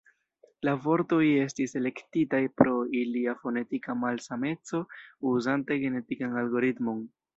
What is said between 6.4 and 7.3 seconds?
algoritmon.